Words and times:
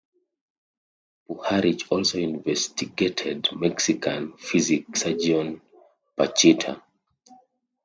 Puharich 1.29 1.85
also 1.91 2.17
investigated 2.17 3.49
Mexican 3.55 4.33
psychic 4.39 4.97
surgeon 4.97 5.61
Pachita. 6.17 6.81